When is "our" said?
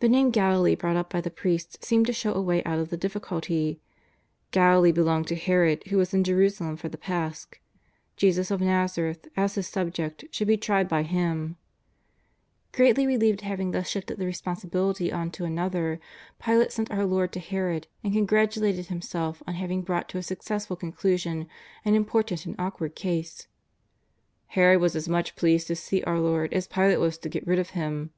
16.90-17.06, 26.02-26.20